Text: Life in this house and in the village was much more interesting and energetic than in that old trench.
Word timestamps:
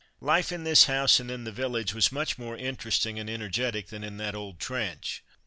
Life 0.19 0.51
in 0.51 0.63
this 0.63 0.85
house 0.85 1.19
and 1.19 1.29
in 1.29 1.43
the 1.43 1.51
village 1.51 1.93
was 1.93 2.11
much 2.11 2.39
more 2.39 2.57
interesting 2.57 3.19
and 3.19 3.29
energetic 3.29 3.89
than 3.89 4.03
in 4.03 4.17
that 4.17 4.33
old 4.33 4.59
trench. 4.59 5.23